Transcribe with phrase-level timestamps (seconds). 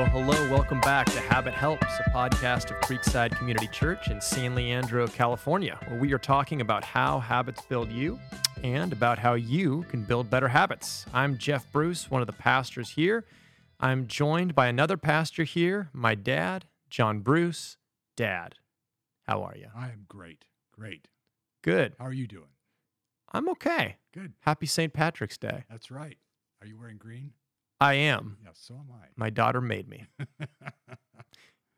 [0.00, 4.54] Well, hello, welcome back to Habit Helps, a podcast of Creekside Community Church in San
[4.54, 8.18] Leandro, California, where we are talking about how habits build you
[8.64, 11.04] and about how you can build better habits.
[11.12, 13.26] I'm Jeff Bruce, one of the pastors here.
[13.78, 17.76] I'm joined by another pastor here, my dad, John Bruce.
[18.16, 18.54] Dad,
[19.26, 19.66] how are you?
[19.76, 20.46] I am great.
[20.72, 21.08] Great.
[21.62, 21.92] Good.
[21.98, 22.54] How are you doing?
[23.32, 23.96] I'm okay.
[24.14, 24.32] Good.
[24.40, 24.94] Happy St.
[24.94, 25.64] Patrick's Day.
[25.68, 26.16] That's right.
[26.62, 27.32] Are you wearing green?
[27.80, 28.36] I am.
[28.44, 29.06] Yes, so am I.
[29.16, 30.06] My daughter made me.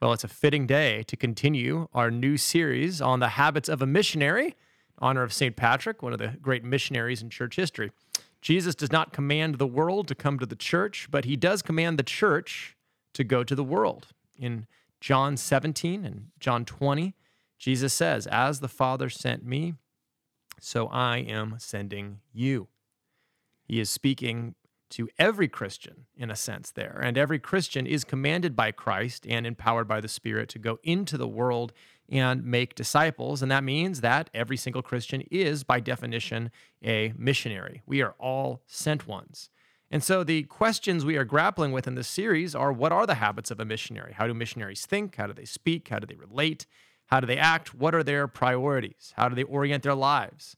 [0.02, 3.86] Well, it's a fitting day to continue our new series on the habits of a
[3.86, 4.54] missionary, in
[4.98, 5.54] honor of St.
[5.54, 7.92] Patrick, one of the great missionaries in church history.
[8.40, 12.00] Jesus does not command the world to come to the church, but he does command
[12.00, 12.76] the church
[13.14, 14.08] to go to the world.
[14.36, 14.66] In
[15.00, 17.14] John 17 and John 20,
[17.60, 19.74] Jesus says, As the Father sent me,
[20.58, 22.66] so I am sending you.
[23.62, 24.56] He is speaking
[24.92, 27.00] to every Christian in a sense there.
[27.02, 31.16] And every Christian is commanded by Christ and empowered by the Spirit to go into
[31.16, 31.72] the world
[32.08, 33.42] and make disciples.
[33.42, 36.50] And that means that every single Christian is, by definition,
[36.84, 37.82] a missionary.
[37.86, 39.50] We are all sent ones.
[39.90, 43.16] And so the questions we are grappling with in this series are what are the
[43.16, 44.14] habits of a missionary?
[44.14, 45.16] How do missionaries think?
[45.16, 45.88] How do they speak?
[45.88, 46.66] How do they relate?
[47.06, 47.74] How do they act?
[47.74, 49.12] What are their priorities?
[49.16, 50.56] How do they orient their lives?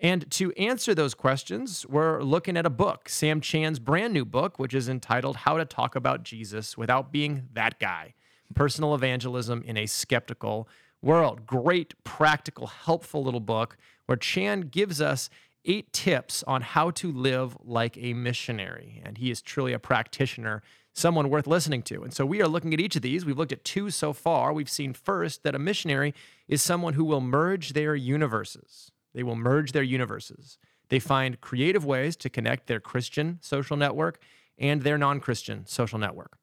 [0.00, 4.58] And to answer those questions, we're looking at a book, Sam Chan's brand new book,
[4.58, 8.14] which is entitled How to Talk About Jesus Without Being That Guy
[8.54, 10.68] Personal Evangelism in a Skeptical
[11.02, 11.46] World.
[11.46, 13.76] Great, practical, helpful little book
[14.06, 15.30] where Chan gives us
[15.64, 19.02] eight tips on how to live like a missionary.
[19.04, 22.02] And he is truly a practitioner, someone worth listening to.
[22.02, 23.26] And so we are looking at each of these.
[23.26, 24.52] We've looked at two so far.
[24.52, 26.14] We've seen first that a missionary
[26.46, 28.92] is someone who will merge their universes.
[29.14, 30.58] They will merge their universes.
[30.88, 34.20] They find creative ways to connect their Christian social network
[34.58, 36.38] and their non Christian social network.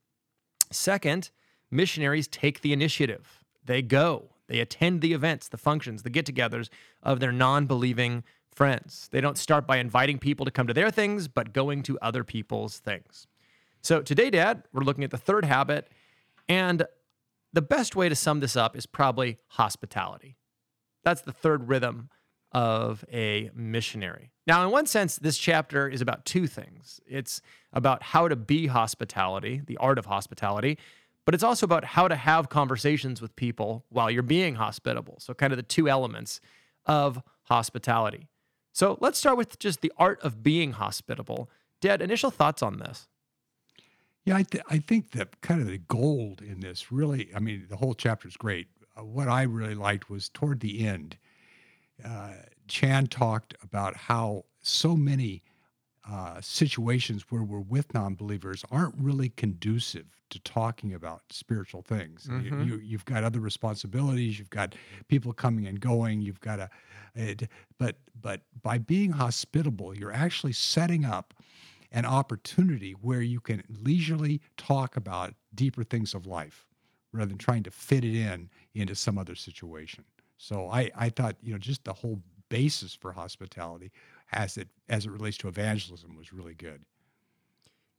[0.72, 1.32] Second,
[1.72, 3.44] missionaries take the initiative.
[3.64, 6.70] They go, they attend the events, the functions, the get togethers
[7.02, 9.10] of their non believing friends.
[9.12, 12.24] They don't start by inviting people to come to their things, but going to other
[12.24, 13.28] people's things.
[13.82, 15.90] So today, Dad, we're looking at the third habit.
[16.48, 16.86] And
[17.54, 20.38] the best way to sum this up is probably hospitality.
[21.04, 22.10] That's the third rhythm
[22.56, 24.32] of a missionary.
[24.48, 27.42] Now, in one sense, this chapter is about two things it's
[27.74, 30.78] about how to be hospitality, the art of hospitality,
[31.26, 35.18] but it's also about how to have conversations with people while you're being hospitable.
[35.20, 36.40] So, kind of the two elements
[36.86, 38.30] of hospitality.
[38.72, 41.50] So, let's start with just the art of being hospitable.
[41.82, 43.10] Dad, initial thoughts on this?
[44.24, 47.66] Yeah, I, th- I think that kind of the gold in this really, I mean,
[47.70, 48.68] the whole chapter is great.
[48.98, 51.18] Uh, what I really liked was toward the end,
[52.04, 52.34] uh,
[52.68, 55.44] Chan talked about how so many
[56.10, 62.28] uh, situations where we're with non-believers aren't really conducive to talking about spiritual things.
[62.30, 62.66] Mhm.
[62.66, 64.38] You, you, have got other responsibilities.
[64.38, 64.76] You've got
[65.08, 66.22] people coming and going.
[66.22, 66.70] You've got a,
[67.16, 71.34] it, but but by being hospitable, you're actually setting up
[71.92, 76.68] an opportunity where you can leisurely talk about deeper things of life
[77.14, 80.04] rather than trying to fit it in into some other situation.
[80.38, 83.92] So I, I thought, you know, just the whole basis for hospitality
[84.32, 86.84] as it as it relates to evangelism was really good.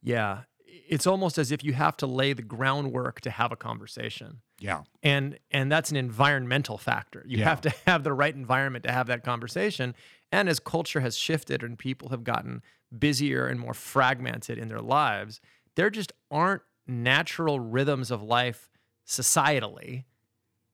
[0.01, 4.41] Yeah, it's almost as if you have to lay the groundwork to have a conversation.
[4.59, 4.83] Yeah.
[5.03, 7.45] and and that's an environmental factor you Yeah.
[7.45, 9.93] have to have the right environment to have that conversation
[10.31, 12.63] and as culture has shifted and people have gotten
[12.97, 15.39] busier and more fragmented in their lives
[15.75, 18.67] there just aren't natural rhythms of life
[19.05, 20.05] societally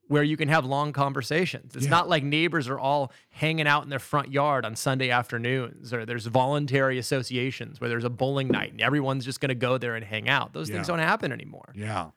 [0.08, 1.90] where you can have long conversations it's Yeah.
[1.90, 6.04] not like neighbors are all hanging out in their front yard on sunday afternoons or
[6.04, 9.94] there's voluntary associations where there's a bowling night and everyone's just going to go there
[9.96, 12.10] and hang out those things don't happen anymore Yeah.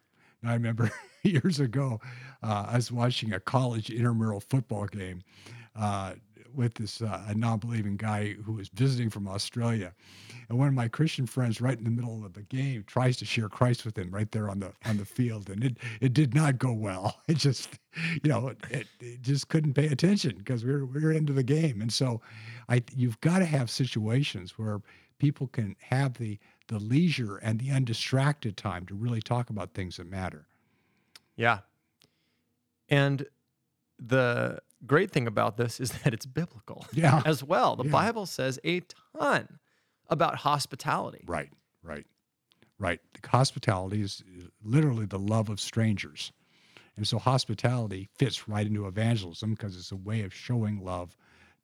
[0.45, 0.91] I remember
[1.23, 1.99] years ago,
[2.43, 5.21] uh, I was watching a college intramural football game
[5.75, 6.13] uh,
[6.57, 9.93] with this uh, a non-believing guy who was visiting from Australia,
[10.49, 13.25] and one of my Christian friends, right in the middle of the game, tries to
[13.25, 16.33] share Christ with him right there on the on the field, and it it did
[16.33, 17.21] not go well.
[17.27, 17.77] It just,
[18.23, 21.43] you know, it, it just couldn't pay attention because we were we were into the
[21.43, 22.21] game, and so,
[22.67, 24.81] I you've got to have situations where
[25.19, 29.97] people can have the the leisure and the undistracted time to really talk about things
[29.97, 30.47] that matter.
[31.35, 31.59] Yeah.
[32.89, 33.25] And
[33.99, 37.21] the great thing about this is that it's biblical Yeah.
[37.25, 37.75] as well.
[37.75, 37.91] The Yeah.
[37.91, 38.81] Bible says a
[39.17, 39.59] ton
[40.09, 41.23] about hospitality.
[41.27, 41.49] Right,
[41.83, 42.05] right,
[42.79, 42.99] right.
[43.25, 46.31] Hospitality is uh, literally the love of strangers.
[46.95, 51.15] And so hospitality fits right into evangelism because it's a way of showing love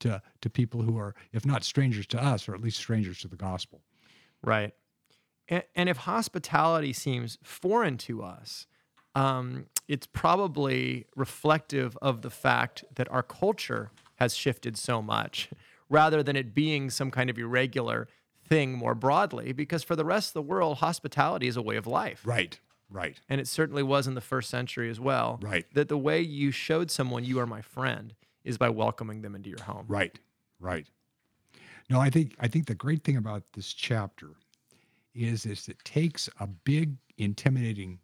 [0.01, 3.27] to, to people who are, if not strangers to us, or at least strangers to
[3.27, 3.81] the gospel.
[4.43, 4.73] Right.
[5.47, 8.67] And, and if hospitality seems foreign to us,
[9.15, 15.49] um, it's probably reflective of the fact that our culture has shifted so much
[15.89, 18.07] rather than it being some kind of irregular
[18.47, 19.51] thing more broadly.
[19.51, 22.21] Because for the rest of the world, hospitality is a way of life.
[22.25, 22.59] Right.
[22.89, 23.19] Right.
[23.27, 25.39] And it certainly was in the first century as well.
[25.41, 25.65] Right.
[25.73, 28.13] That the way you showed someone you are my friend
[28.43, 29.85] is by welcoming them into your home.
[29.87, 30.19] Right.
[30.59, 30.87] Right.
[31.89, 34.31] No, I think I think the great thing about this chapter
[35.13, 37.99] is is it takes a big intimidating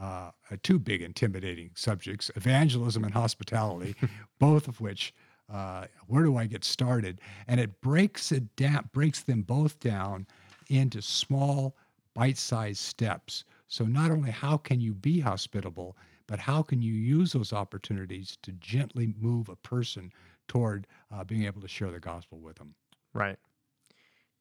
[0.00, 0.30] uh,
[0.62, 3.94] two big intimidating subjects evangelism and hospitality
[4.38, 5.14] both of which
[5.52, 10.26] uh, where do i get started and it breaks it down breaks them both down
[10.68, 11.76] into small
[12.14, 15.96] bite-sized steps so not only how can you be hospitable
[16.26, 20.10] but how can you use those opportunities to gently move a person
[20.48, 22.74] toward uh, being able to share the gospel with them
[23.14, 23.38] Right.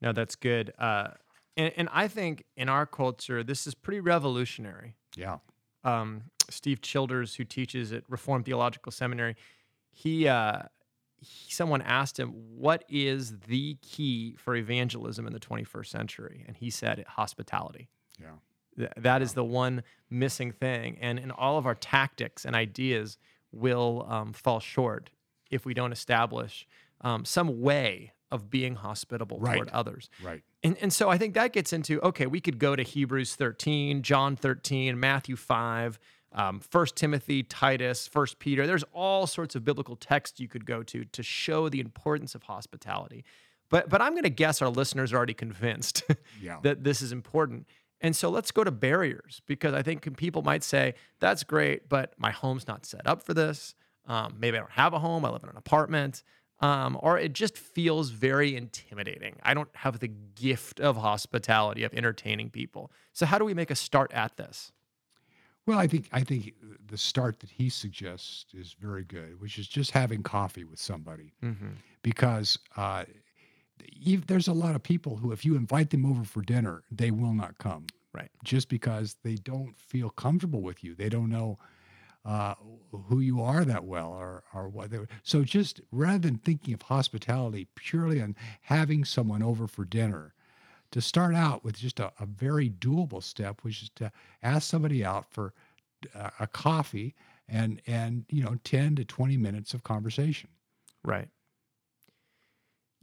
[0.02, 0.74] No, that's good.
[0.80, 1.10] Uh,
[1.58, 4.96] and, and I think in our culture, this is pretty revolutionary.
[5.16, 5.38] Yeah
[5.84, 9.36] Um, Steve Childers, who teaches at Reformed Theological Seminary,
[9.92, 10.64] he, uh,
[11.18, 16.58] he someone asked him, "What is the key for evangelism in the 21st century?" And
[16.58, 17.88] he said, "Hospitality."
[18.20, 18.36] yeah
[18.78, 20.98] Th- that is the one missing thing.
[21.00, 23.18] And in all of our tactics and ideas
[23.52, 25.10] will um, fall short
[25.50, 26.68] if we don't establish
[27.02, 29.56] um, some way of being hospitable Right.
[29.56, 30.10] toward others.
[30.24, 33.36] right And, and so I think that gets into okay, we could go to Hebrews
[33.36, 36.00] 13, John 13, Matthew 5,
[36.34, 38.68] um, 1 Timothy, Titus, 1 Peter.
[38.68, 42.44] There's all sorts of biblical texts you could go to to show the importance of
[42.44, 43.24] hospitality.
[43.70, 46.04] But, but I'm going to guess our listeners are already convinced
[46.42, 46.60] Yeah.
[46.64, 47.68] that this is important.
[48.02, 52.14] And so let's go to barriers because I think people might say, that's great, but
[52.18, 53.76] my home's not set up for this.
[54.08, 56.24] Um, maybe I don't have a home, I live in an apartment.
[56.62, 59.36] Um, or it just feels very intimidating.
[59.44, 62.92] I don't have the gift of hospitality, of entertaining people.
[63.14, 64.72] So, how do we make a start at this?
[65.66, 66.54] Well, I think I think
[66.88, 71.34] the start that he suggests is very good, which is just having coffee with somebody,
[71.44, 71.70] Mm-hmm.
[72.04, 73.06] because uh,
[74.28, 77.34] there's a lot of people who, if you invite them over for dinner, they will
[77.34, 78.30] not come, Right.
[78.44, 80.96] just because they don't feel comfortable with you.
[80.96, 81.58] They don't know
[82.24, 82.56] uh,
[82.92, 84.92] who you are that well, or or what.
[84.92, 90.34] They, so just rather than thinking of hospitality purely on having someone over for dinner,
[90.92, 94.12] to start out with just a, a very doable step, which is to
[94.44, 95.54] ask somebody out for
[96.16, 97.16] uh, a coffee
[97.48, 100.50] and and you know 10 to 20 minutes of conversation
[101.04, 101.30] Right.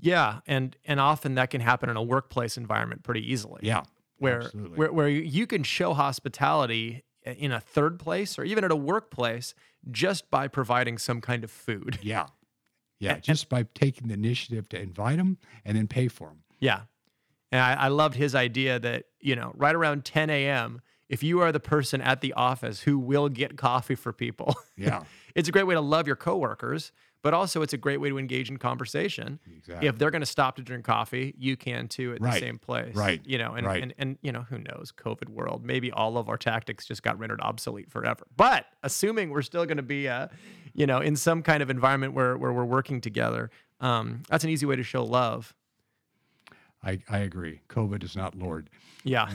[0.00, 3.61] Yeah, and and often that can happen in a workplace environment pretty easily.
[3.62, 3.82] yeah
[4.19, 4.76] where absolutely.
[4.76, 7.05] where where you can show hospitality
[7.37, 9.55] in a third place or even at a workplace
[9.91, 11.99] just by providing some kind of food.
[12.03, 12.27] yeah
[13.01, 16.43] yeah And- just by taking the initiative to invite them and then pay for them
[16.61, 16.81] Yeah.
[17.51, 21.41] And I, I loved his idea that, you know, right around 10 a.m., if you
[21.41, 25.05] are the person at the office who will get coffee for people, yeah
[25.35, 26.93] it's a great way to love your coworkers,
[27.29, 29.39] but also it's a great way to engage in conversation.
[29.55, 32.33] exactly If they're going to stop to drink coffee, you can too at Right.
[32.33, 32.95] the same place.
[32.97, 33.21] Right.
[33.27, 33.83] You know, and, Right.
[33.83, 37.19] and, and, you know, who knows, COVID world, maybe all of our tactics just got
[37.19, 38.25] rendered obsolete forever.
[38.35, 40.29] But assuming we're still going to be, uh,
[40.73, 44.49] you know, in some kind of environment where, where we're working together, um, that's an
[44.49, 45.55] easy way to show love.
[46.88, 48.70] I, I agree covid is not lord
[49.05, 49.29] Yeah.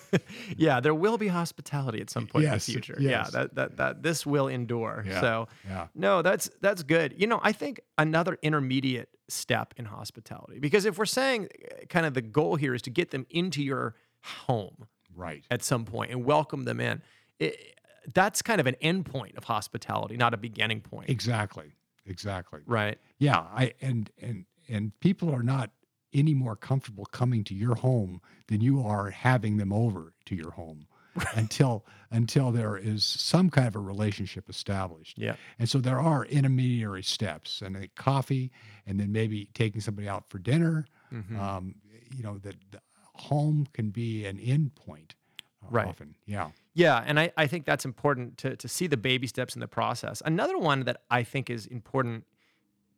[0.56, 2.96] yeah, there will be hospitality at some point Yes, in the future.
[3.00, 3.10] yes.
[3.10, 5.04] Yeah, that, that that this will endure.
[5.06, 7.14] Yeah, So yeah no, that's that's good.
[7.16, 12.06] You know, I think another intermediate step in hospitality because if we're saying uh, kind
[12.06, 13.94] of the goal here is to get them into your
[14.46, 17.02] home right at some point and welcome them in,
[17.38, 17.54] it,
[18.14, 21.08] that's kind of an end point of hospitality, not a beginning point.
[21.10, 21.72] exactly
[22.08, 22.98] exactly Right.
[23.18, 25.70] yeah i and and and people are not
[26.16, 30.50] any more comfortable coming to your home than you are having them over to your
[30.52, 30.86] home
[31.34, 35.36] until until there is some kind of a relationship established Yeah.
[35.58, 38.50] and so there are intermediary steps and I think coffee
[38.86, 41.38] and then maybe taking somebody out for dinner Mhm.
[41.38, 41.74] um,
[42.16, 42.80] you know that the
[43.14, 45.14] home can be an end point
[45.62, 45.88] uh, Right.
[45.88, 49.54] often yeah Yeah, and I, I think that's important to, to see the baby steps
[49.56, 50.22] in the process.
[50.26, 52.24] Another one that I think is important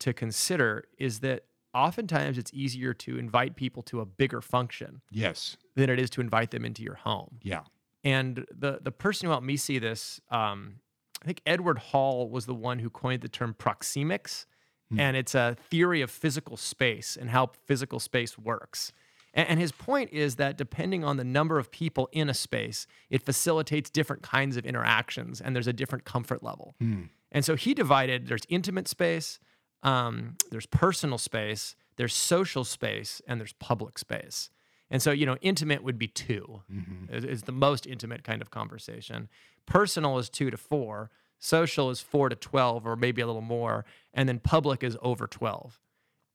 [0.00, 1.44] to consider is that
[1.74, 6.20] oftentimes it's easier to invite people to a bigger function yes than it is to
[6.20, 7.38] invite them into your home.
[7.42, 7.62] yeah
[8.04, 10.80] And the the person who helped me see this, um,
[11.22, 14.46] I think Edward Hall was the one who coined the term proxemics,
[14.90, 15.00] Hmm.
[15.00, 18.90] and it's a theory of physical space and how physical space works.
[19.34, 22.86] And, and his point is that depending on the number of people in a space,
[23.10, 26.74] it facilitates different kinds of interactions, and there's a different comfort level.
[26.80, 27.02] Hmm.
[27.30, 29.38] And so he divided there's intimate space,
[29.82, 34.50] um, there's personal space, there's social space, and there's public space.
[34.90, 37.12] And so, you know, intimate would be 2 Mhm.
[37.14, 39.28] is, is the most intimate kind of conversation.
[39.66, 41.10] Personal is two to four.
[41.38, 43.84] Social is four to 12 or maybe a little more.
[44.14, 45.80] And then public is over 12.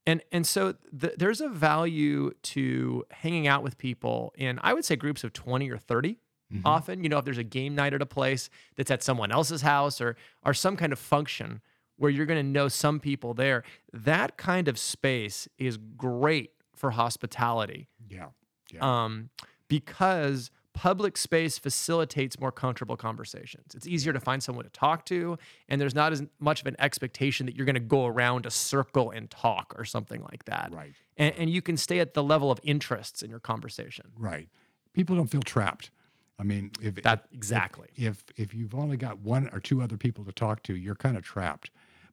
[0.06, 4.86] And, and so th- there's a value to hanging out with people in, I would
[4.86, 6.20] say, groups of 20 or 30
[6.54, 6.62] Mhm.
[6.66, 7.04] often.
[7.04, 10.00] You know, if there's a game night at a place that's at someone else's house
[10.00, 11.62] or, or some kind of function
[11.98, 16.92] where you're going to know some people there, that kind of space is great for
[16.92, 18.28] hospitality Yeah.
[18.72, 19.04] Yeah.
[19.04, 19.30] um,
[19.68, 23.76] because public space facilitates more comfortable conversations.
[23.76, 25.38] It's easier to find someone to talk to,
[25.70, 28.52] and there's not as much of an expectation that you're going to go around a
[28.52, 30.74] circle and talk or something like that.
[30.74, 30.94] right.
[31.16, 34.08] And, and you can stay at the level of interests in your conversation.
[34.18, 34.50] Right.
[34.94, 35.92] People don't feel trapped.
[36.40, 37.90] I mean, if That exactly.
[37.96, 41.16] if if you've only got one or two other people to talk to, you're kind
[41.16, 41.70] of trapped.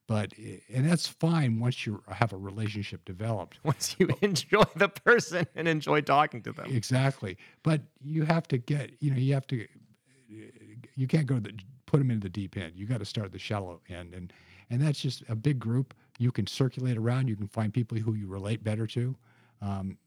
[0.07, 0.33] But
[0.73, 3.59] and that's fine once you have a relationship developed.
[3.63, 6.65] Once you enjoy the person and enjoy talking to them.
[6.69, 7.37] Exactly.
[7.63, 9.65] But you have to get, you know, you have to
[10.95, 11.53] you can't go to the
[11.85, 12.73] put them into the deep end.
[12.75, 14.33] You got to start at the shallow end and
[14.69, 15.93] and that's just a big group.
[16.17, 19.15] You can circulate around, you can find people who you relate better to.
[19.61, 19.97] Um,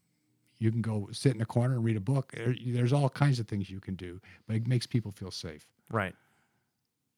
[0.59, 2.33] you can go sit in a corner and read a book.
[2.65, 5.65] There's all kinds of things you can do, but it makes people feel safe.
[5.91, 6.15] Right.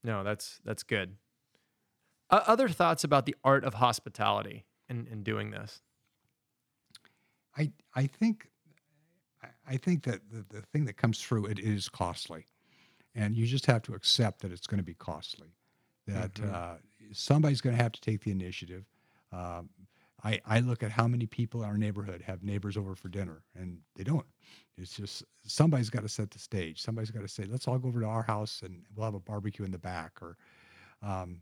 [0.03, 1.15] No, that's that's good.
[2.29, 5.81] Uh, other thoughts about the art of hospitality and, and doing this?
[7.57, 8.49] I I think
[9.65, 12.45] I- think that the, the thing that comes through it is costly,
[13.15, 15.55] and you just have to accept that it's going to be costly.
[16.07, 16.53] That Mhm.
[16.53, 16.77] uh,
[17.13, 18.85] somebody's going to have to take the initiative.
[19.31, 19.69] Um,
[20.23, 23.43] I I look at how many people in our neighborhood have neighbors over for dinner,
[23.55, 24.25] and they don't.
[24.77, 26.81] It's just somebody's got to set the stage.
[26.81, 29.19] Somebody's got to say, "Let's all go over to our house and we'll have a
[29.19, 30.37] barbecue in the back," or
[31.01, 31.41] um,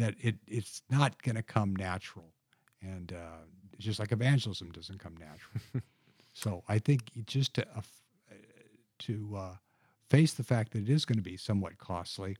[0.00, 2.32] that it it's not going to come natural,
[2.82, 3.44] and uh,
[3.78, 5.82] just like evangelism doesn't come natural.
[6.34, 7.80] so I think just to uh,
[8.30, 8.34] uh,
[9.00, 9.54] to uh,
[10.08, 12.36] face the fact that it is going to be somewhat costly,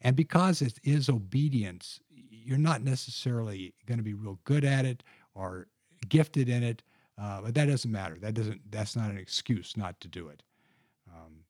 [0.00, 5.02] and because it is obedience, you're not necessarily going to be real good at it
[5.34, 5.68] or
[6.08, 6.82] gifted in it.
[7.16, 8.16] Uh, but that doesn't matter.
[8.20, 8.60] That doesn't.
[8.70, 10.42] That's not an excuse not to do it.
[11.08, 11.44] Um,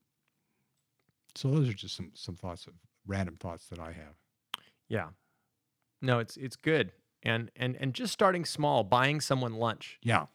[1.35, 2.75] so those are just some some thoughts of
[3.07, 4.15] random thoughts that I have.
[4.89, 5.09] Yeah.
[6.01, 6.93] No, it's it's good.
[7.23, 10.27] And and and just starting small, buying someone lunch Yeah.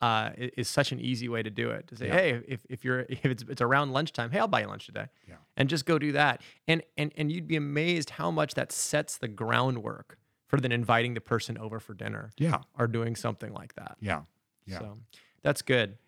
[0.00, 1.88] uh, is such an easy way to do it.
[1.88, 2.12] To say, Yeah.
[2.14, 5.06] hey, if, if you're if it's it's around lunchtime, hey, I'll buy you lunch today.
[5.28, 5.36] Yeah.
[5.56, 6.40] And just go do that.
[6.66, 11.12] And and and you'd be amazed how much that sets the groundwork for then inviting
[11.12, 12.60] the person over for dinner Yeah.
[12.78, 13.96] or doing something like that.
[14.00, 14.22] Yeah.
[14.64, 14.78] Yeah.
[14.78, 14.98] So
[15.42, 15.98] that's good.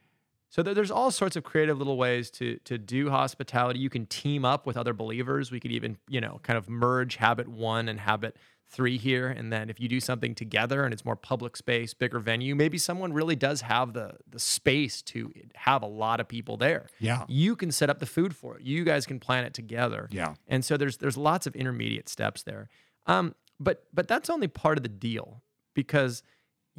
[0.48, 3.78] So there- there's all sorts of creative little ways to to do hospitality.
[3.80, 5.50] You can team up with other believers.
[5.50, 8.36] We could even, you know, kind of merge habit one and habit
[8.70, 9.28] three here.
[9.28, 12.78] And then if you do something together and it's more public space, bigger venue, maybe
[12.78, 16.86] someone really does have the the space to have a lot of people there.
[16.98, 17.24] Yeah.
[17.28, 18.62] You can set up the food for it.
[18.62, 20.08] You guys can plan it together.
[20.10, 20.34] Yeah.
[20.48, 22.68] And so there's there's lots of intermediate steps there.
[23.06, 25.42] Um, but but that's only part of the deal
[25.74, 26.22] because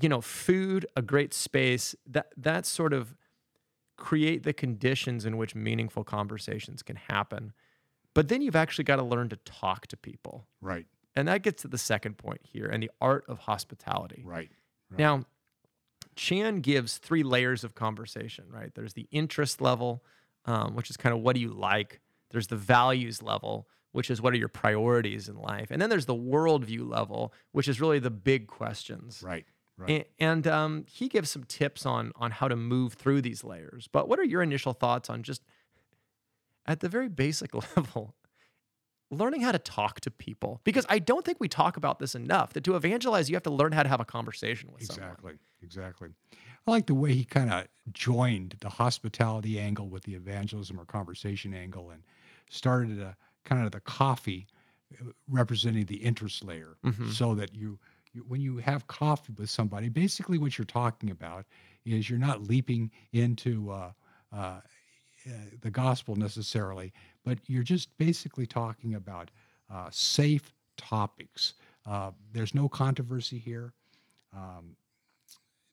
[0.01, 3.15] you know food, a great space that that sort of
[3.97, 7.53] create the conditions in which meaningful conversations can happen.
[8.13, 10.47] But then you've actually got to learn to talk to people.
[10.59, 10.85] Right.
[11.15, 14.23] And that gets to the second point here and the art of hospitality.
[14.25, 14.49] Right.
[14.89, 14.99] Right.
[14.99, 15.25] Now,
[16.15, 18.73] Chan gives three layers of conversation, right?
[18.73, 20.03] There's the interest level,
[20.45, 22.01] um, which is kind of what do you like?
[22.29, 25.69] There's the values level, which is what are your priorities in life?
[25.71, 29.21] And then there's the worldview level, which is really the big questions.
[29.25, 29.45] Right.
[29.77, 30.07] Right.
[30.19, 33.87] And, um, he gives some tips on on how to move through these layers.
[33.91, 35.41] But what are your initial thoughts on just
[36.65, 38.13] at the very basic level,
[39.11, 40.61] learning how to talk to people?
[40.63, 42.53] Because I don't think we talk about this enough.
[42.53, 45.09] That to evangelize, you have to learn how to have a conversation with someone.
[45.09, 45.33] Exactly.
[45.61, 46.09] Exactly.
[46.67, 50.85] I like the way he kind of joined the hospitality angle with the evangelism or
[50.85, 52.03] conversation angle and
[52.49, 53.15] started a
[53.45, 54.47] kind of the coffee
[54.99, 57.11] uh, representing the interest layer Mhm.
[57.11, 57.79] so that you,
[58.13, 61.45] you when you have coffee with somebody basically what you're talking about
[61.85, 63.91] is you're not leaping into uh,
[64.31, 64.61] uh,
[65.27, 69.31] uh, the gospel necessarily but you're just basically talking about
[69.69, 71.53] uh, safe topics
[71.85, 73.73] uh, there's no controversy here
[74.33, 74.75] um,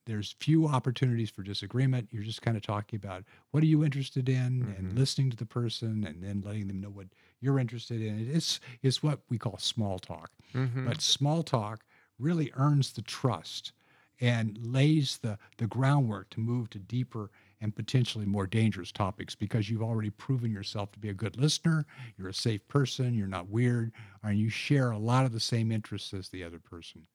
[0.06, 2.08] there's few opportunities for disagreement.
[2.10, 4.78] You're just kind of talking about what are you interested in Mhm.
[4.78, 7.08] and listening to the person and then letting them know what
[7.40, 8.18] you're interested in.
[8.34, 10.32] It's it's what we call small talk.
[10.54, 10.84] Mhm.
[10.86, 11.84] But small talk
[12.18, 13.72] really earns the trust
[14.20, 19.68] and lays the the groundwork to move to deeper and potentially more dangerous topics because
[19.68, 21.84] you've already proven yourself to be a good listener,
[22.16, 25.72] you're a safe person, you're not weird, and you share a lot of the same
[25.72, 27.06] interests as the other person.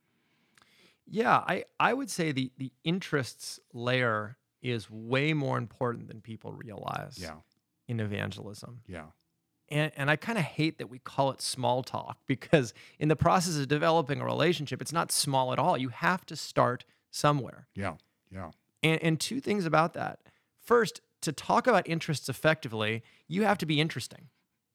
[1.05, 6.53] Yeah, I, I would say the the interests layer is way more important than people
[6.53, 7.35] realize Yeah.
[7.87, 8.79] in evangelism.
[8.87, 9.07] Yeah.
[9.69, 13.15] And, and I kind of hate that we call it small talk because in the
[13.17, 15.77] process of developing a relationship, it's not small at all.
[15.77, 17.67] You have to start somewhere.
[17.75, 17.95] Yeah.
[18.31, 18.51] Yeah.
[18.81, 20.19] And, and two things about that.
[20.63, 24.29] First, to talk about interests effectively, you have to be interesting.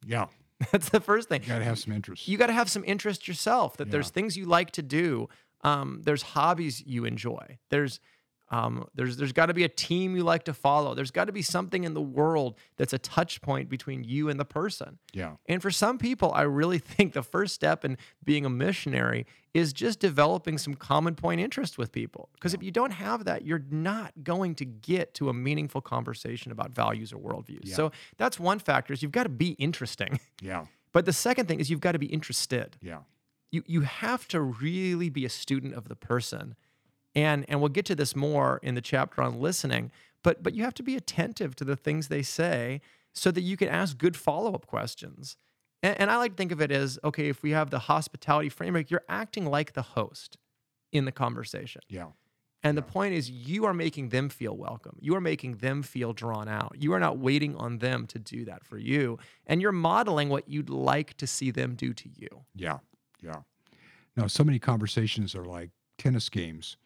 [0.05, 0.27] Yeah.
[0.73, 1.43] That's the first thing.
[1.43, 2.27] You got to have some interest.
[2.29, 3.77] You got to have some interest yourself.
[3.77, 5.29] That there's things you like to do.
[5.63, 7.59] Um, there's hobbies you enjoy.
[7.71, 8.01] There's
[8.51, 10.95] um, there's there's got to be a team you like to follow.
[10.95, 14.41] There's got to be something in the world that's a touch point between you and
[14.41, 14.99] the person.
[15.13, 15.33] yeah.
[15.47, 19.73] And for some people, I really think the first step in being a missionary is
[19.73, 22.29] just developing some common point interest with people.
[22.35, 26.53] Because if you don't have that, you're not going to get to a meaningful conversation
[26.53, 27.61] about values or worldviews.
[27.65, 27.75] Yeah.
[27.75, 30.21] So that's one factor is you've got to be interesting.
[30.41, 30.67] Yeah.
[30.93, 32.77] But the second thing is you've got to be interested.
[32.81, 33.01] Yeah.
[33.51, 36.55] You you have to really be a student of the person.
[37.19, 39.91] And and we'll get to this more in the chapter on listening,
[40.23, 42.81] but but you have to be attentive to the things they say
[43.13, 45.37] so that you can ask good follow-up questions.
[45.83, 48.49] And, and I like to think of it as okay, if we have the hospitality
[48.49, 50.39] framework, you're acting like the host
[50.93, 51.83] in the conversation.
[51.89, 52.09] Yeah.
[52.63, 54.97] And the point is, you are making them feel welcome.
[55.01, 56.75] You are making them feel drawn out.
[56.79, 59.19] You are not waiting on them to do that for you.
[59.47, 62.29] And you're modeling what you'd like to see them do to you.
[62.57, 62.79] Yeah.
[63.23, 63.43] Yeah.
[64.17, 66.77] Now, so many conversations are like tennis games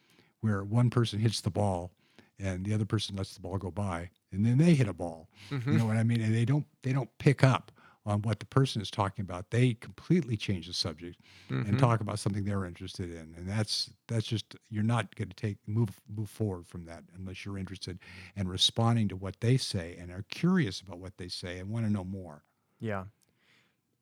[0.42, 1.90] where one person hits the ball
[2.38, 5.28] and the other person lets the ball go by and then they hit a ball.
[5.50, 6.20] You know what I mean?
[6.20, 7.72] And they don't they don't pick up
[8.04, 9.50] on what the person is talking about.
[9.50, 11.68] They completely change the subject Mhm.
[11.68, 13.34] and talk about something they're interested in.
[13.36, 17.44] And that's that's just you're not going to take move move forward from that unless
[17.44, 17.98] you're interested
[18.36, 21.86] and responding to what they say and are curious about what they say and want
[21.86, 22.44] to know more.
[22.80, 23.04] Yeah.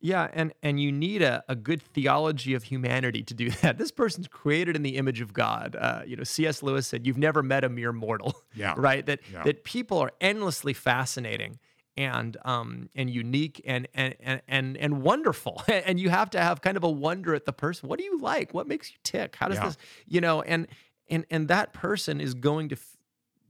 [0.02, 3.76] Yeah, and and you need a, a good theology of humanity to do that.
[3.78, 5.76] This person's created in the image of God.
[5.78, 6.62] Uh, you know, C.S.
[6.62, 8.74] Lewis said, "You've never met a mere mortal." Yeah.
[8.76, 9.04] right.
[9.06, 9.44] That Yeah.
[9.44, 11.58] that people are endlessly fascinating
[11.96, 15.62] and um and unique and and and and, and wonderful.
[15.68, 17.88] and you have to have kind of a wonder at the person.
[17.88, 18.54] What do you like?
[18.54, 19.36] What makes you tick?
[19.36, 19.66] How does Yeah.
[19.66, 19.76] this?
[20.06, 20.66] You know, and
[21.08, 22.96] and and that person is going to f-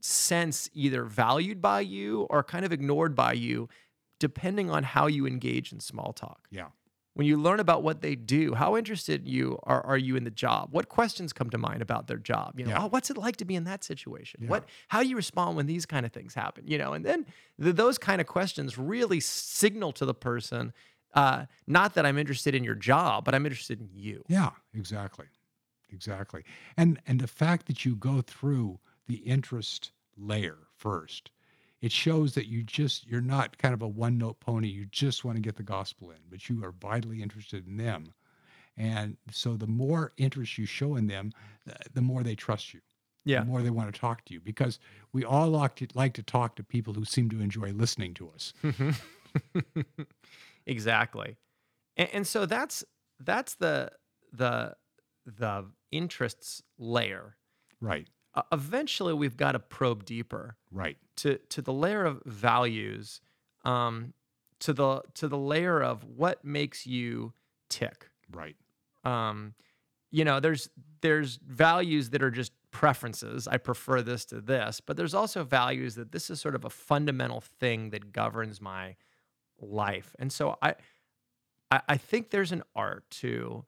[0.00, 3.68] sense either valued by you or kind of ignored by you
[4.20, 6.46] depending on how you engage in small talk.
[6.52, 6.68] Yeah.
[7.14, 10.30] When you learn about what they do, how interested you are, are you in the
[10.30, 10.68] job?
[10.70, 12.56] What questions come to mind about their job?
[12.56, 12.84] You know, Yeah.
[12.84, 14.40] oh, what's it like to be in that situation?
[14.44, 14.48] Yeah.
[14.50, 16.68] What, how do you respond when these kind of things happen?
[16.68, 17.26] You know, and then
[17.60, 20.72] th- those kind of questions really signal to the person,
[21.14, 24.22] uh, not that I'm interested in your job, but I'm interested in you.
[24.28, 25.26] Yeah, exactly.
[25.92, 26.44] Exactly.
[26.76, 28.78] And and the fact that you go through
[29.08, 31.32] the interest layer first,
[31.80, 34.68] it shows that you just you're not kind of a one-note pony.
[34.68, 38.12] You just want to get the gospel in, but you are vitally interested in them.
[38.76, 41.32] And so the more interest you show in them,
[41.66, 42.80] the, the more they trust you.
[43.24, 43.40] Yeah.
[43.40, 44.78] The more they want to talk to you because
[45.12, 48.30] we all like to, like to talk to people who seem to enjoy listening to
[48.30, 48.54] us.
[50.66, 51.36] exactly
[51.96, 52.82] and, and so that's
[53.20, 53.92] that's the
[54.32, 54.74] the
[55.26, 57.36] the interests layer
[57.80, 58.08] Right.
[58.34, 60.96] Uh, eventually we've got to probe deeper Right.
[61.16, 63.20] to to the layer of values
[63.64, 64.14] um
[64.60, 67.32] to the to the layer of what makes you
[67.68, 68.56] tick Right.
[69.04, 69.54] um
[70.10, 70.68] you know there's
[71.02, 75.94] there's values that are just preferences i prefer this to this but there's also values
[75.96, 78.94] that this is sort of a fundamental thing that governs my
[79.60, 80.74] life and so i
[81.70, 83.64] i, I think there's an art to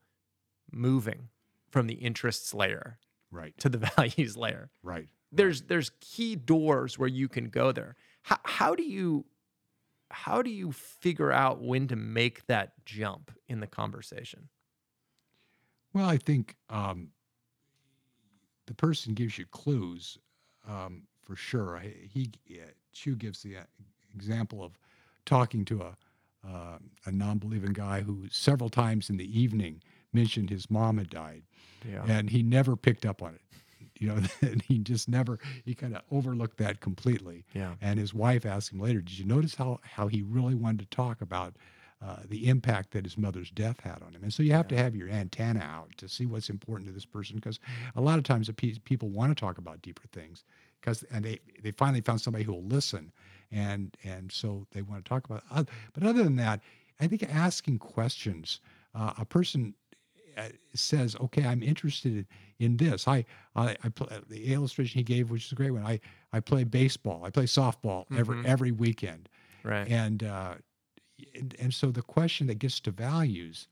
[0.70, 1.28] moving
[1.68, 2.98] from the interests layer
[3.32, 3.56] Right.
[3.58, 5.08] to the values layer Right.
[5.32, 9.24] there's there's key doors where you can go there how, how do you
[10.10, 14.48] how do you figure out when to make that jump in the conversation
[15.94, 17.08] Well, I think um,
[18.66, 20.18] the person gives you clues
[20.68, 21.76] um, for sure.
[21.76, 23.62] I, he yeah, Chu gives the uh,
[24.14, 24.78] example of
[25.26, 25.96] talking to a
[26.44, 29.80] uh, a non-believing guy who several times in the evening
[30.12, 31.42] mentioned his mom had died,
[31.88, 33.40] yeah and he never picked up on it.
[33.98, 34.20] You know,
[34.68, 37.44] he just never he kind of overlooked that completely.
[37.54, 40.80] yeah And his wife asked him later, "Did you notice how how he really wanted
[40.90, 41.54] to talk about
[42.04, 44.76] uh, the impact that his mother's death had on him?" And so you have to
[44.76, 47.60] have your antenna out to see what's important to this person, because
[47.94, 50.44] a lot of times pe- people want to talk about deeper things,
[50.80, 53.12] because and they they finally found somebody who will listen,
[53.52, 55.44] and and so they want to talk about.
[55.54, 56.60] oth- But other than that,
[57.00, 58.60] I think asking questions,
[58.94, 59.74] uh, a person
[60.74, 62.26] says, "Okay, I'm interested
[62.58, 63.24] in this." I,
[63.56, 65.84] I, I pl- the illustration he gave, which is a great one.
[65.86, 66.00] I,
[66.32, 67.24] I play baseball.
[67.24, 68.44] I play softball every Mhm.
[68.44, 69.28] every weekend,
[69.64, 70.54] right and, uh,
[71.34, 73.68] and and so the question that gets to values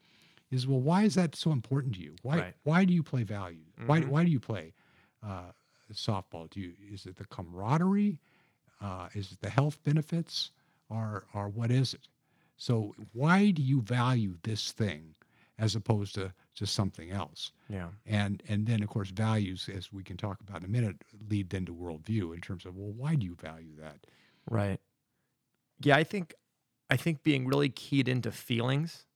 [0.50, 2.16] is, well, why is that so important to you?
[2.22, 2.54] Why Right.
[2.64, 3.74] why do you play values?
[3.86, 4.08] Why Mhm.
[4.08, 4.74] why do you play
[5.22, 5.52] uh,
[5.92, 6.50] softball?
[6.50, 8.20] Do you is it the camaraderie?
[8.80, 10.52] Uh, is it the health benefits?
[10.88, 12.08] Or or what is it?
[12.56, 15.14] So why do you value this thing
[15.60, 17.52] as opposed to just something else?
[17.68, 17.88] Yeah.
[18.06, 20.96] And and then of course values, as we can talk about in a minute,
[21.28, 23.98] lead then to worldview in terms of well, why do you value that?
[24.50, 24.80] Right.
[25.80, 26.34] Yeah, I think
[26.88, 29.06] I think being really keyed into feelings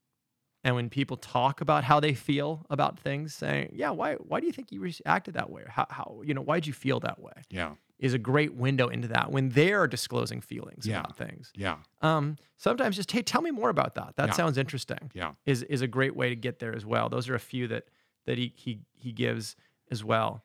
[0.64, 4.46] and when people talk about how they feel about things, saying, "Yeah, why why do
[4.46, 5.62] you think you reacted that way?
[5.62, 7.74] Or how how you know why did you feel that way?" Yeah.
[7.98, 11.00] Is a great window into that when they're disclosing feelings Yeah.
[11.00, 11.52] about things.
[11.54, 11.78] Yeah.
[12.02, 14.16] Um, sometimes just hey, tell me more about that.
[14.16, 14.32] That Yeah.
[14.32, 15.10] sounds interesting.
[15.14, 15.34] Yeah.
[15.46, 17.08] Is is a great way to get there as well.
[17.08, 17.84] Those are a few that
[18.26, 19.54] that he he he gives
[19.90, 20.44] as well,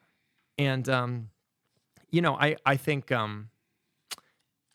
[0.58, 1.32] and um,
[2.12, 3.50] you know, I I think um,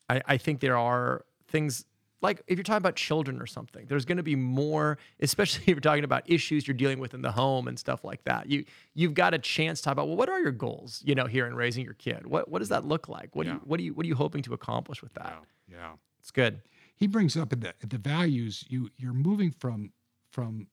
[0.08, 1.84] I I think there are things
[2.24, 5.68] like if you're talking about children or something, there's going to be more, especially if
[5.68, 8.48] you're talking about issues you're dealing with in the home and stuff like that.
[8.50, 11.00] You you've got a chance to talk about well, what are your goals?
[11.04, 13.36] You know, here in raising your kid, what what does that look like?
[13.36, 15.38] What do you what do you what are you hoping to accomplish with that?
[15.70, 15.76] Yeah.
[15.76, 15.92] Yeah.
[16.18, 16.62] It's good.
[16.96, 19.92] he brings up the the values you you're moving from
[20.30, 20.66] from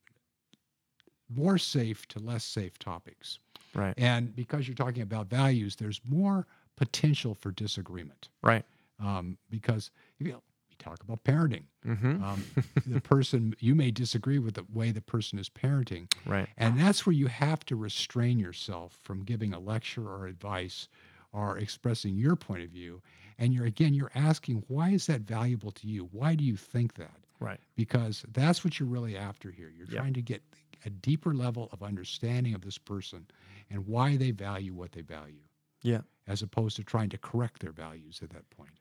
[1.30, 3.40] more safe to less safe topics
[3.74, 3.94] Right.
[3.98, 8.66] and because you're talking about values there's more potential for disagreement Right.
[9.00, 10.42] um, because if you, you
[10.82, 12.24] talk about parenting Mm-hmm.
[12.24, 12.44] um,
[12.86, 16.48] the person you may disagree with the way the person is parenting Right.
[16.58, 20.88] and that's where you have to restrain yourself from giving a lecture or advice
[21.34, 23.02] or expressing your point of view
[23.40, 26.94] and you're again you're asking why is that valuable to you why do you think
[26.96, 27.60] that Right.
[27.76, 29.72] because that's what you're really after here.
[29.76, 30.02] You're Yeah.
[30.02, 30.44] trying to get
[30.86, 33.26] a deeper level of understanding of this person
[33.72, 35.42] and why they value what they value,
[35.82, 36.02] Yeah.
[36.28, 38.74] as opposed to trying to correct their values at that point.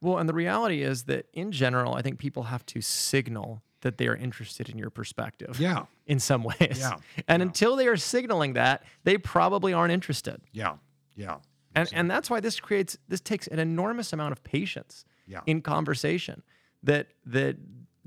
[0.00, 3.98] Well, and the reality is that in general, I think people have to signal that
[3.98, 6.78] they are interested in your perspective Yeah, in some ways.
[6.78, 6.96] Yeah,
[7.28, 7.46] And yeah.
[7.46, 10.40] until they are signaling that, they probably aren't interested.
[10.52, 10.76] yeah,
[11.14, 11.36] yeah,
[11.74, 15.60] And and that's why this creates this takes an enormous amount of patience yeah, in
[15.62, 16.42] conversation.
[16.82, 17.56] That that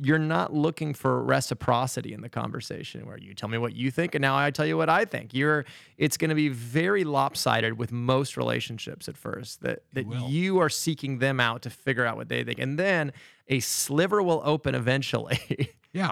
[0.01, 4.15] you're not looking for reciprocity in the conversation where you tell me what you think
[4.15, 5.33] and now I tell you what I think.
[5.33, 5.65] You're
[5.97, 10.69] it's going to be very lopsided with most relationships at first that that you are
[10.69, 13.11] seeking them out to figure out what they think and then
[13.47, 16.11] a sliver will open eventually yeah,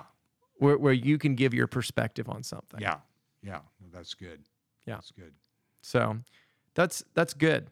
[0.58, 2.80] where where you can give your perspective on something.
[2.80, 2.98] yeah,
[3.44, 3.60] yeah.
[3.82, 4.44] No, that's good.
[4.86, 4.96] Yeah.
[4.96, 5.34] that's good.
[5.82, 6.18] So
[6.74, 7.70] that's that's good.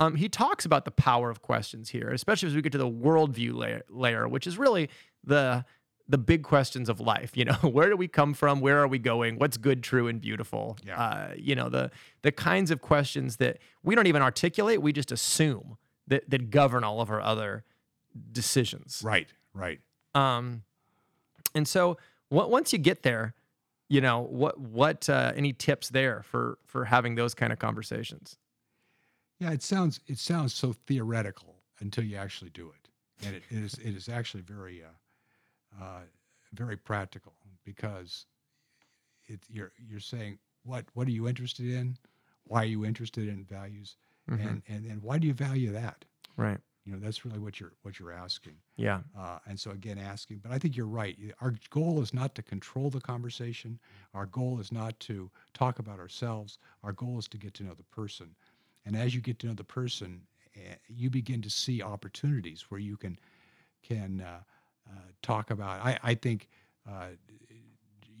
[0.00, 2.90] Um, he talks about the power of questions here, especially as we get to the
[2.90, 4.90] worldview layer, layer, which is really
[5.26, 5.64] the
[6.06, 7.36] the big questions of life.
[7.36, 8.60] You know, where do we come from?
[8.60, 9.38] Where are we going?
[9.38, 10.76] What's good, true, and beautiful?
[10.84, 11.00] Yeah.
[11.00, 11.90] Uh, you know, the
[12.22, 14.82] the kinds of questions that we don't even articulate.
[14.82, 17.64] We just assume that that govern all of our other
[18.32, 19.02] decisions.
[19.04, 19.80] Right, right.
[20.14, 20.62] Um,
[21.54, 23.34] and so what, once you get there,
[23.88, 28.38] you know what what uh, any tips there for for having those kind of conversations?
[29.38, 33.74] Yeah, it sounds it sounds so theoretical until you actually do it, and it is
[33.74, 34.88] it is actually very uh,
[35.80, 36.02] uh,
[36.52, 37.34] very practical
[37.64, 38.26] because
[39.26, 41.96] it you're you're saying what what are you interested in,
[42.44, 43.96] why are you interested in values,
[44.30, 44.40] Mhm.
[44.40, 46.04] and and and why do you value that?
[46.36, 46.60] Right.
[46.84, 48.56] You know, that's really what you're what you're asking.
[48.76, 49.02] Yeah.
[49.16, 51.18] Uh, and so again, asking, but I think you're right.
[51.40, 53.80] Our goal is not to control the conversation.
[54.12, 56.58] Our goal is not to talk about ourselves.
[56.82, 58.36] Our goal is to get to know the person.
[58.84, 62.80] And as you get to know the person, eh, you begin to see opportunities where
[62.80, 63.18] you can
[63.82, 64.42] can uh,
[65.22, 65.84] talk about.
[65.84, 66.48] I, I think
[66.88, 67.08] uh,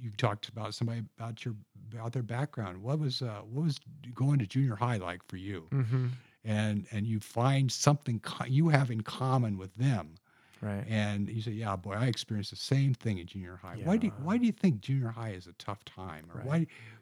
[0.00, 1.54] you talked about somebody about your
[1.92, 2.82] about their background.
[2.82, 3.78] What was uh, what was
[4.14, 5.66] going to junior high like for you?
[5.70, 6.06] Mm-hmm.
[6.44, 10.14] And and you find something co- you have in common with them
[10.60, 10.84] Right.
[10.88, 13.76] and you say, "Yeah, boy, I experienced the same thing in junior high.
[13.84, 16.46] Why do you, why do you think junior high is a tough time, or Right.
[16.46, 16.56] why,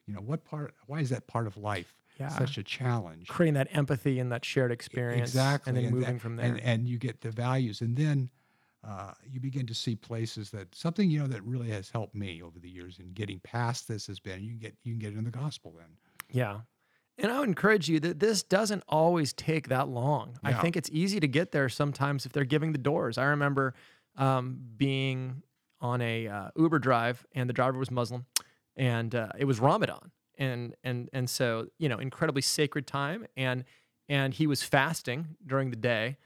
[0.07, 0.75] you know, what part?
[0.87, 2.29] Why is that part of life Yeah.
[2.29, 3.29] such a challenge?
[3.29, 5.31] Creating that empathy and that shared experience.
[5.31, 6.47] Exactly, And then that- moving from there.
[6.47, 8.31] and and you get the values, and then
[8.85, 12.43] uh, you begin to see places that something you know that really has helped me
[12.43, 15.13] over the years in getting past this has been you can get you can get
[15.15, 15.89] in the gospel then.
[16.31, 16.61] yeah.
[17.19, 20.39] And I would encourage you that this doesn't always take that long.
[20.43, 23.19] I think it's easy to get there sometimes if they're giving the doors.
[23.19, 23.75] I remember
[24.17, 25.43] um, being
[25.81, 28.25] on a uh, Uber drive, and the driver was Muslim,
[28.77, 33.65] and uh, it was Ramadan, and and and so you know, incredibly sacred time, and
[34.09, 36.17] and he was fasting during the day,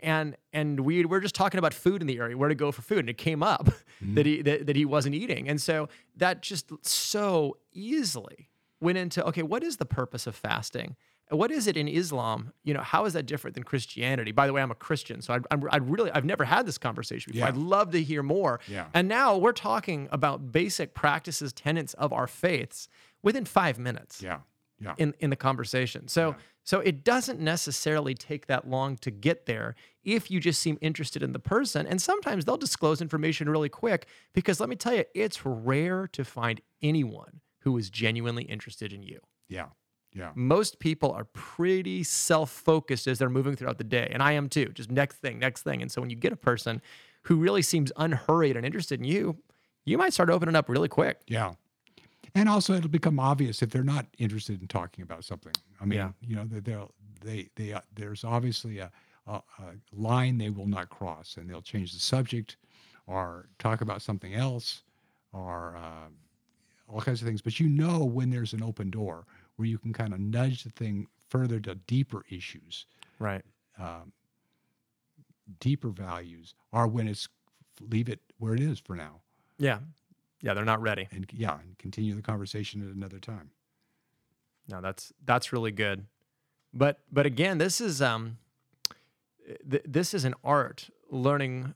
[0.00, 2.82] and and we were just talking about food in the area, where to go for
[2.82, 4.22] food, and it came up that mm-hmm.
[4.22, 8.48] he that, that he wasn't eating, and so that just so easily
[8.80, 10.96] went into okay, what is the purpose of fasting?
[11.30, 12.52] What is it in Islam?
[12.62, 14.30] You know, how is that different than Christianity?
[14.30, 16.78] By the way, I'm a Christian, so I, I'm, I really I've never had this
[16.78, 17.46] conversation before.
[17.46, 17.48] Yeah.
[17.48, 18.60] I'd love to hear more.
[18.68, 18.86] Yeah.
[18.94, 22.88] And now we're talking about basic practices, tenets of our faiths
[23.22, 24.22] within five minutes.
[24.22, 24.38] Yeah,
[24.78, 24.94] Yeah.
[24.98, 26.06] in in the conversation.
[26.08, 26.34] So Yeah.
[26.64, 31.22] so it doesn't necessarily take that long to get there if you just seem interested
[31.22, 31.86] in the person.
[31.86, 36.24] And sometimes they'll disclose information really quick because let me tell you, it's rare to
[36.24, 39.20] find anyone who is genuinely interested in you.
[39.48, 39.68] Yeah.
[40.12, 40.32] Yeah.
[40.34, 44.66] Most people are pretty self-focused as they're moving throughout the day, and I am too.
[44.74, 45.82] Just next thing, next thing.
[45.82, 46.80] And so when you get a person
[47.22, 49.36] who really seems unhurried and interested in you,
[49.84, 51.20] you might start opening up really quick.
[51.26, 51.54] Yeah.
[52.36, 55.54] And also, it'll become obvious if they're not interested in talking about something.
[55.80, 56.12] I mean, Yeah.
[56.20, 58.92] you know, they'll they they uh, there's obviously a,
[59.26, 62.58] a, a line they will not cross, and they'll change the subject,
[63.06, 64.82] or talk about something else,
[65.32, 66.08] or uh,
[66.88, 67.40] all kinds of things.
[67.40, 69.24] But you know when there's an open door
[69.56, 72.84] where you can kind of nudge the thing further to deeper issues,
[73.18, 73.42] Right.
[73.78, 74.12] um,
[75.60, 77.28] deeper values, or when it's
[77.80, 79.20] leave it where it is for now,
[79.58, 79.78] Yeah.
[80.42, 81.08] Yeah, they're not ready.
[81.10, 83.50] and yeah, and continue the conversation at another time.
[84.68, 86.06] No, that's that's really good.
[86.74, 88.38] But but again, this is um
[89.70, 91.74] th- this is an art learning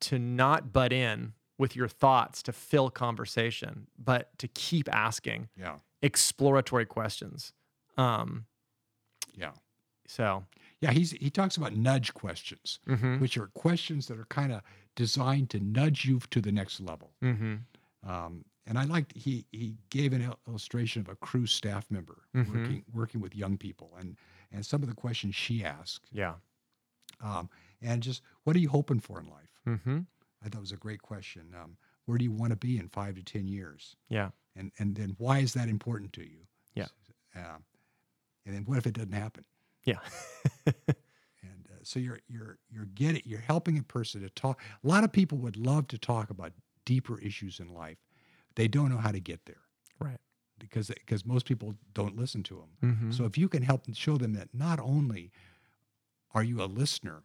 [0.00, 5.78] to not butt in with your thoughts to fill conversation, but to keep asking Yeah.
[6.02, 7.52] exploratory questions.
[7.96, 8.46] Um
[9.34, 9.52] Yeah.
[10.06, 10.44] so
[10.80, 14.62] Yeah, he's he talks about nudge questions, mhm which are questions that are kind of
[14.94, 17.12] designed to nudge you to the next level.
[17.22, 17.62] mhm
[18.02, 22.48] Um, and I liked he he gave an illustration of a Cru staff member Mhm.
[22.52, 24.16] working working with young people, and
[24.52, 26.36] and some of the questions she asked, yeah.
[27.20, 27.48] um,
[27.80, 29.60] and just what are you hoping for in life?
[29.66, 30.06] Mhm
[30.42, 31.54] I thought it was a great question.
[31.54, 33.96] Um, where do you want to be in five to ten years?
[34.08, 34.30] yeah.
[34.56, 36.46] And and then why is that important to you?
[36.74, 36.88] Yeah.
[37.34, 37.64] Um,
[38.46, 39.44] and then what if it doesn't happen?
[39.84, 40.00] Yeah.
[41.42, 44.60] And uh, so you're you're you're getting you're helping a person to talk.
[44.82, 46.52] A lot of people would love to talk about
[46.94, 47.98] deeper issues in life.
[48.56, 49.64] They don't know how to get there
[50.00, 50.20] right.
[50.58, 52.70] because because most people don't listen to them.
[52.82, 53.14] Mhm.
[53.14, 55.30] So if you can help show them that not only
[56.36, 57.18] are you a listener,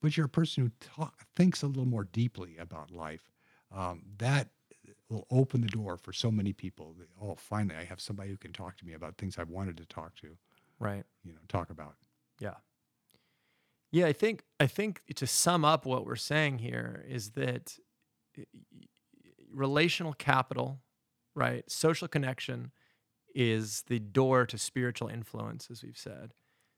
[0.00, 3.30] but you're a person who talk, thinks a little more deeply about life,
[3.70, 4.50] um, that
[5.08, 6.94] will open the door for so many people.
[6.98, 9.76] That, oh, finally, I have somebody who can talk to me about things I've wanted
[9.78, 10.36] to talk to,
[10.78, 11.04] right.
[11.22, 11.94] you know, talk about.
[12.40, 12.56] Yeah.
[13.90, 17.78] Yeah, I think I think to sum up what we're saying here is that
[19.54, 20.80] relational capital,
[21.34, 21.68] right?
[21.70, 22.72] Social connection
[23.34, 26.32] is the door to spiritual influence as we've said.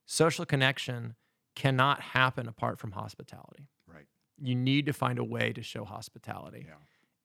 [0.06, 1.14] Social connection
[1.54, 3.68] cannot happen apart from hospitality.
[3.92, 4.06] Right.
[4.38, 6.66] You need to find a way to show hospitality.
[6.66, 6.74] Yeah.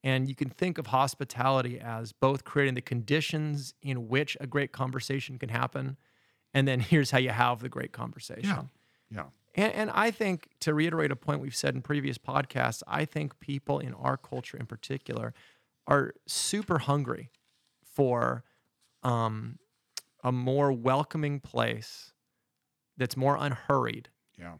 [0.03, 4.71] And you can think of hospitality as both creating the conditions in which a great
[4.71, 5.97] conversation can happen
[6.53, 8.49] and then here's how you have the great conversation.
[8.49, 8.63] Yeah.
[9.13, 9.25] Yeah.
[9.55, 13.39] And, and I think, to reiterate a point we've said in previous podcasts, I think
[13.39, 15.33] people in our culture in particular
[15.87, 17.31] are super hungry
[17.83, 18.43] for
[19.03, 19.59] um,
[20.23, 22.13] a more welcoming place
[22.97, 24.09] that's more unhurried
[24.39, 24.55] Yeah.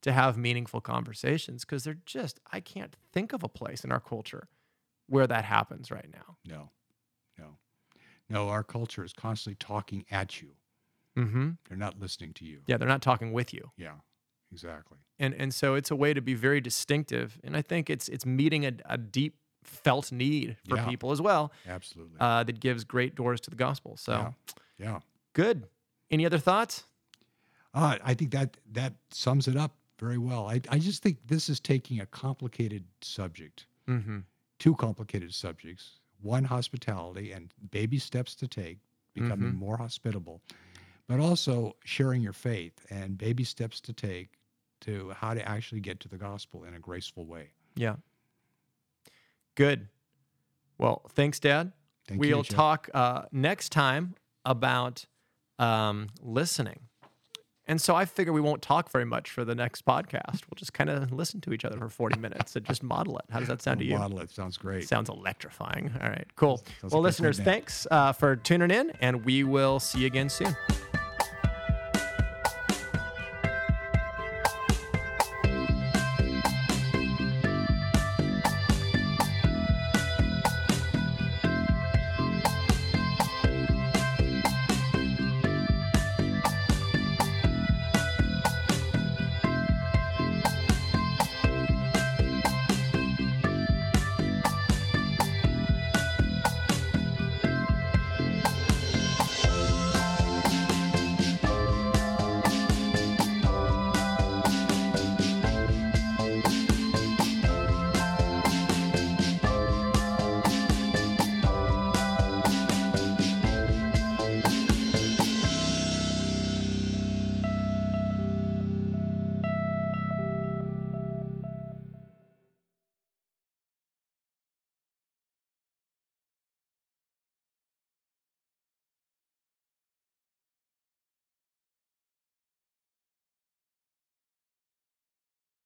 [0.00, 4.00] to have meaningful conversations because they're just, I can't think of a place in our
[4.00, 4.48] culture
[5.08, 6.36] where that happens right now.
[6.44, 6.70] No.
[7.38, 7.58] No.
[8.30, 10.52] No, our culture is constantly talking at you.
[11.16, 11.50] Mm-hmm.
[11.68, 12.60] They're not listening to you.
[12.66, 13.70] Yeah, they're not talking with you.
[13.76, 13.96] Yeah.
[14.52, 14.98] Exactly.
[15.18, 18.26] and and so it's a way to be very distinctive and i think it's it's
[18.26, 19.34] meeting a, a deep
[19.64, 20.86] felt need for Yeah.
[20.88, 22.16] people as well Absolutely.
[22.20, 24.32] uh, that gives great doors to the gospel so Yeah.
[24.86, 24.98] yeah.
[25.32, 25.66] good
[26.10, 26.84] any other thoughts
[27.74, 30.46] Uh, I think that that sums it up very well.
[30.54, 34.18] I, I just think this is taking a complicated subject, mm-hmm.
[34.58, 38.78] two complicated subjects, one hospitality and baby steps to take,
[39.14, 39.58] becoming Mhm.
[39.66, 40.42] more hospitable,
[41.08, 44.28] but also sharing your faith and baby steps to take
[44.82, 47.50] to how to actually get to the gospel in a graceful way.
[47.74, 47.96] yeah
[49.54, 49.88] good
[50.78, 51.72] well thanks dad
[52.08, 52.42] Thank we'll you.
[52.44, 54.14] Talk uh, next time
[54.44, 55.06] about
[55.58, 56.80] um, listening
[57.66, 60.72] and so i figure we won't talk very much for the next podcast we'll just
[60.72, 63.46] kind of listen to each other for 40 minutes and just model it how does
[63.48, 64.30] that sound to you Model it.
[64.30, 64.88] Sounds great.
[64.88, 65.92] Sounds electrifying.
[66.02, 66.60] All right, cool.
[66.80, 70.56] Sounds well, listeners, thanks uh, for tuning in, and we will see you again soon.